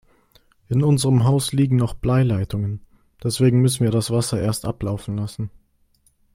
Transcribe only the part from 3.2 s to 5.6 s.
deswegen müssen wir das Wasser erst ablaufen lassen.